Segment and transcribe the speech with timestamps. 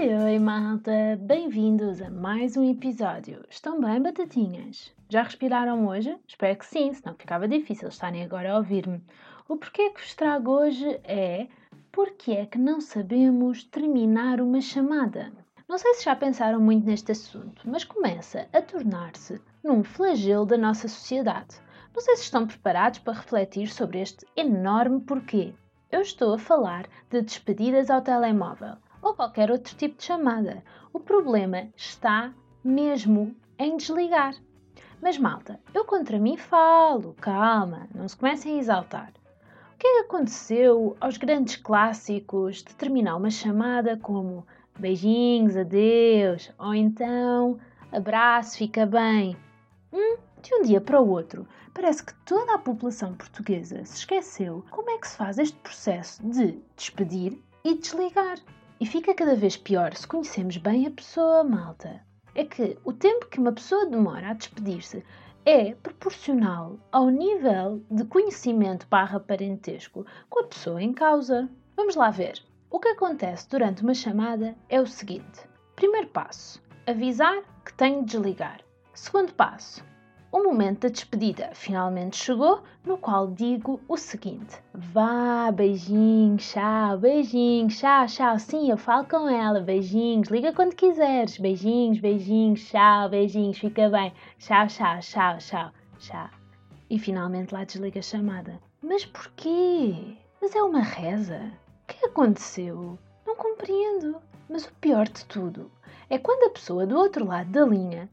[0.00, 1.18] Oi, oi, malta!
[1.20, 3.44] Bem-vindos a mais um episódio.
[3.50, 4.90] Estão bem, batatinhas?
[5.10, 6.16] Já respiraram hoje?
[6.26, 9.04] Espero que sim, senão ficava difícil estarem agora a ouvir-me.
[9.46, 11.48] O porquê que vos trago hoje é
[11.92, 15.30] porque é que não sabemos terminar uma chamada.
[15.68, 20.56] Não sei se já pensaram muito neste assunto, mas começa a tornar-se num flagelo da
[20.56, 21.56] nossa sociedade.
[21.94, 25.52] Não sei se estão preparados para refletir sobre este enorme porquê.
[25.92, 30.62] Eu estou a falar de despedidas ao telemóvel ou qualquer outro tipo de chamada.
[30.92, 34.34] O problema está mesmo em desligar.
[35.02, 39.12] Mas malta, eu contra mim falo, calma, não se comecem a exaltar.
[39.74, 44.46] O que é que aconteceu aos grandes clássicos de terminar uma chamada como
[44.78, 47.58] beijinhos, adeus, ou então
[47.90, 49.36] abraço, fica bem?
[49.90, 54.64] Hum, de um dia para o outro, parece que toda a população portuguesa se esqueceu
[54.70, 58.38] como é que se faz este processo de despedir e desligar.
[58.80, 62.00] E fica cada vez pior se conhecemos bem a pessoa, malta.
[62.34, 65.04] É que o tempo que uma pessoa demora a despedir-se
[65.44, 71.46] é proporcional ao nível de conhecimento barra parentesco com a pessoa em causa.
[71.76, 72.42] Vamos lá ver.
[72.70, 78.12] O que acontece durante uma chamada é o seguinte: primeiro passo, avisar que tenho de
[78.12, 78.62] desligar.
[78.94, 79.84] Segundo passo,
[80.32, 87.76] o momento da despedida finalmente chegou, no qual digo o seguinte: Vá, beijinhos, tchau, beijinhos,
[87.76, 88.38] tchau, tchau.
[88.38, 94.12] Sim, eu falo com ela, beijinhos, liga quando quiseres, beijinhos, beijinhos, tchau, beijinhos, fica bem,
[94.38, 96.30] tchau, tchau, tchau, tchau, tchau.
[96.88, 98.60] E finalmente lá desliga a chamada.
[98.82, 100.16] Mas porquê?
[100.40, 101.52] Mas é uma reza?
[101.84, 102.98] O que aconteceu?
[103.26, 104.16] Não compreendo.
[104.48, 105.70] Mas o pior de tudo
[106.08, 108.08] é quando a pessoa do outro lado da linha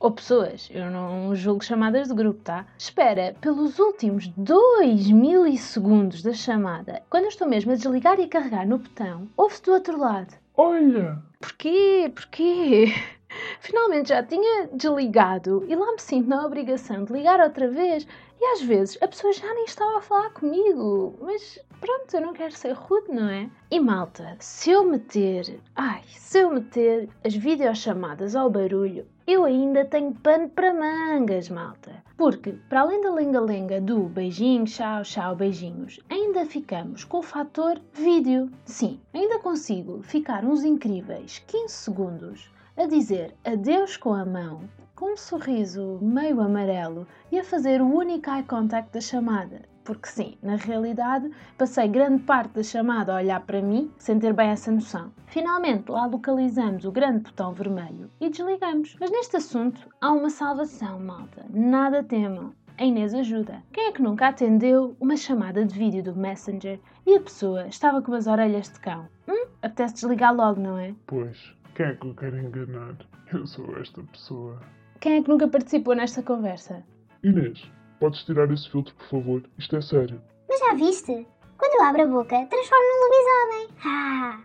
[0.00, 2.66] ou pessoas, eu não julgo chamadas de grupo, tá?
[2.78, 8.28] Espera pelos últimos 2 milissegundos da chamada, quando eu estou mesmo a desligar e a
[8.28, 10.34] carregar no botão, ouve-se do outro lado.
[10.56, 11.18] Olha!
[11.40, 12.10] Porquê?
[12.14, 12.92] Porquê?
[13.60, 18.06] Finalmente já tinha desligado e lá me sinto na obrigação de ligar outra vez
[18.40, 22.32] e às vezes a pessoa já nem estava a falar comigo, mas pronto, eu não
[22.32, 23.50] quero ser rude, não é?
[23.70, 29.84] E malta, se eu meter, ai, se eu meter as videochamadas ao barulho, eu ainda
[29.84, 32.02] tenho pano para mangas, malta.
[32.16, 37.80] Porque, para além da lenga-lenga do beijinho, tchau, tchau, beijinhos, ainda ficamos com o fator
[37.92, 38.50] vídeo.
[38.64, 44.60] Sim, ainda consigo ficar uns incríveis 15 segundos a dizer adeus com a mão
[44.94, 49.62] com um sorriso meio amarelo e a fazer o único eye contact da chamada.
[49.82, 54.32] Porque sim, na realidade, passei grande parte da chamada a olhar para mim sem ter
[54.32, 55.12] bem essa noção.
[55.26, 58.96] Finalmente, lá localizamos o grande botão vermelho e desligamos.
[59.00, 61.46] Mas neste assunto há uma salvação, malta.
[61.50, 62.52] Nada temam.
[62.76, 63.60] A Inês ajuda.
[63.72, 68.00] Quem é que nunca atendeu uma chamada de vídeo do Messenger e a pessoa estava
[68.00, 69.08] com as orelhas de cão?
[69.26, 69.46] Hum?
[69.60, 70.94] Apetece desligar logo, não é?
[71.04, 72.96] Pois, quem é que eu quero enganar?
[73.32, 74.60] Eu sou esta pessoa.
[74.98, 76.82] Quem é que nunca participou nesta conversa?
[77.22, 79.44] Inês, podes tirar esse filtro, por favor?
[79.56, 80.20] Isto é sério.
[80.48, 81.24] Mas já viste?
[81.56, 83.68] Quando eu abro a boca, transformo num lobisomem.
[83.86, 84.40] Ah!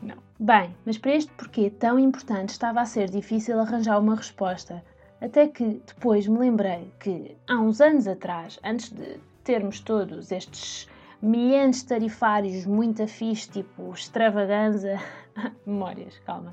[0.02, 0.16] Não.
[0.40, 4.82] Bem, mas para este porquê tão importante estava a ser difícil arranjar uma resposta.
[5.20, 10.88] Até que depois me lembrei que há uns anos atrás, antes de termos todos estes
[11.24, 14.98] milhares de tarifários muito afixos, tipo extravaganza,
[15.66, 16.52] memórias, calma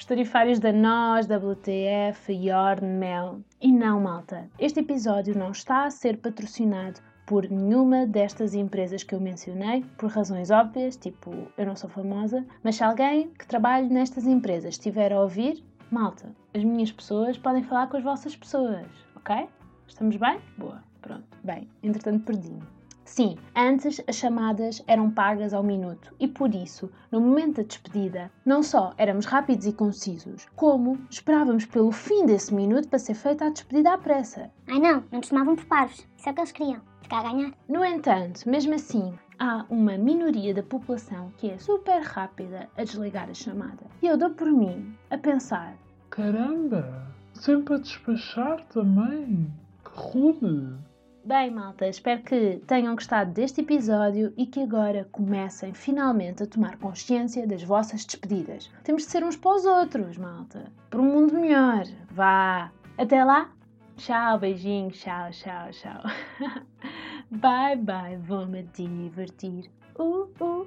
[0.00, 3.40] os tarifários da NOS, WTF, Yorn, Mel.
[3.60, 9.14] E não, malta, este episódio não está a ser patrocinado por nenhuma destas empresas que
[9.14, 13.90] eu mencionei, por razões óbvias, tipo eu não sou famosa, mas se alguém que trabalhe
[13.90, 18.86] nestas empresas estiver a ouvir, malta, as minhas pessoas podem falar com as vossas pessoas,
[19.16, 19.48] ok?
[19.86, 20.40] Estamos bem?
[20.56, 22.79] Boa, pronto, bem, entretanto perdi-me.
[23.10, 28.30] Sim, antes as chamadas eram pagas ao minuto e por isso, no momento da despedida,
[28.46, 33.46] não só éramos rápidos e concisos, como esperávamos pelo fim desse minuto para ser feita
[33.46, 34.48] a despedida à pressa.
[34.68, 36.06] Ai não, não nos tomavam por parvos.
[36.16, 36.80] Isso é o que eles queriam.
[37.02, 37.52] Ficar a ganhar.
[37.68, 43.28] No entanto, mesmo assim, há uma minoria da população que é super rápida a desligar
[43.28, 43.86] a chamada.
[44.00, 45.76] E eu dou por mim a pensar:
[46.10, 49.52] Caramba, sempre a despachar também.
[49.82, 50.89] Que rude!
[51.22, 56.78] Bem, malta, espero que tenham gostado deste episódio e que agora comecem finalmente a tomar
[56.78, 58.70] consciência das vossas despedidas.
[58.82, 60.72] Temos de ser uns para os outros, malta.
[60.88, 61.84] Para um mundo melhor.
[62.10, 62.72] Vá!
[62.96, 63.52] Até lá!
[63.98, 66.02] Tchau, beijinho, tchau, tchau, tchau.
[67.30, 69.70] bye, bye, vou-me divertir.
[69.98, 70.66] Uh, uh.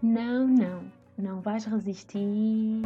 [0.00, 0.84] Não, não,
[1.18, 2.82] não vais resistir.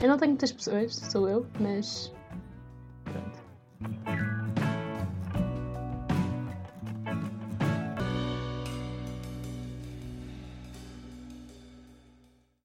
[0.00, 2.14] Eu não tenho muitas pessoas, sou eu, mas